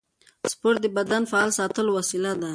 سپورت 0.51 0.77
د 0.81 0.87
بدن 0.97 1.23
فعال 1.31 1.49
ساتلو 1.59 1.89
وسیله 1.99 2.31
ده. 2.41 2.49